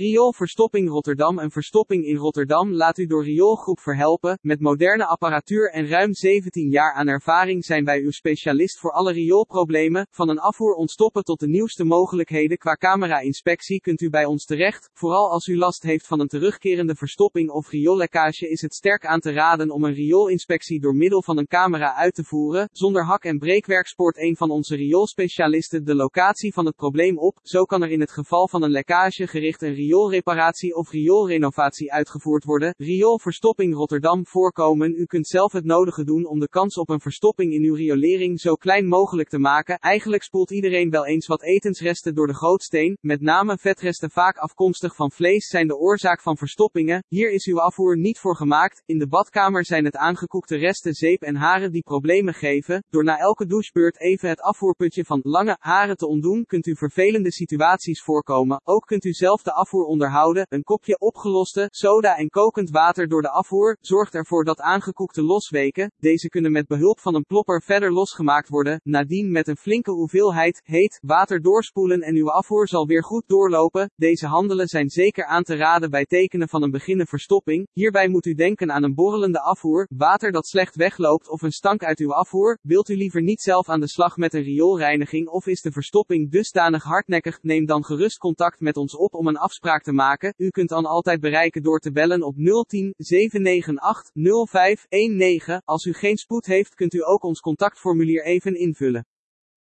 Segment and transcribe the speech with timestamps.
[0.00, 4.38] Rioolverstopping Rotterdam Een verstopping in Rotterdam laat u door Rioolgroep verhelpen.
[4.42, 9.12] Met moderne apparatuur en ruim 17 jaar aan ervaring zijn wij uw specialist voor alle
[9.12, 10.06] rioolproblemen.
[10.10, 14.90] Van een afvoer ontstoppen tot de nieuwste mogelijkheden qua camera-inspectie kunt u bij ons terecht.
[14.92, 19.20] Vooral als u last heeft van een terugkerende verstopping of rioollekkage is het sterk aan
[19.20, 22.68] te raden om een rioolinspectie door middel van een camera uit te voeren.
[22.72, 27.38] Zonder hak en breekwerk spoort een van onze rioolspecialisten de locatie van het probleem op.
[27.42, 32.44] Zo kan er in het geval van een lekkage gericht een rioolreparatie of rioolrenovatie uitgevoerd
[32.44, 32.74] worden.
[32.76, 34.94] Rioolverstopping Rotterdam voorkomen.
[34.96, 38.40] U kunt zelf het nodige doen om de kans op een verstopping in uw riolering
[38.40, 39.78] zo klein mogelijk te maken.
[39.78, 42.96] Eigenlijk spoelt iedereen wel eens wat etensresten door de gootsteen.
[43.00, 47.04] Met name vetresten vaak afkomstig van vlees zijn de oorzaak van verstoppingen.
[47.08, 48.82] Hier is uw afvoer niet voor gemaakt.
[48.86, 52.84] In de badkamer zijn het aangekoekte resten zeep en haren die problemen geven.
[52.90, 57.32] Door na elke douchebeurt even het afvoerputje van lange haren te ontdoen, kunt u vervelende
[57.32, 58.60] situaties voorkomen.
[58.64, 60.46] Ook kunt u zelf de afvoer onderhouden.
[60.48, 65.92] Een kopje opgeloste soda en kokend water door de afvoer zorgt ervoor dat aangekoekte losweken.
[65.98, 68.80] Deze kunnen met behulp van een plopper verder losgemaakt worden.
[68.82, 73.90] Nadien met een flinke hoeveelheid heet water doorspoelen en uw afvoer zal weer goed doorlopen.
[73.96, 77.68] Deze handelen zijn zeker aan te raden bij tekenen van een beginnende verstopping.
[77.72, 81.84] Hierbij moet u denken aan een borrelende afvoer, water dat slecht wegloopt of een stank
[81.84, 82.58] uit uw afvoer.
[82.62, 86.30] Wilt u liever niet zelf aan de slag met een rioolreiniging of is de verstopping
[86.30, 87.38] dusdanig hardnekkig?
[87.42, 89.38] Neem dan gerust contact met ons op om een
[90.36, 92.34] U kunt dan altijd bereiken door te bellen op
[92.66, 95.60] 010 798 0519.
[95.64, 99.06] Als u geen spoed heeft, kunt u ook ons contactformulier even invullen.